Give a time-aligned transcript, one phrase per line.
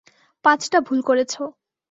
[0.45, 1.41] পাঁচটা ভুল করেছো।